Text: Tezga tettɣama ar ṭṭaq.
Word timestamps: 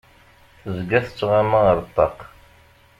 Tezga 0.61 0.99
tettɣama 1.05 1.59
ar 1.71 1.79
ṭṭaq. 1.87 2.17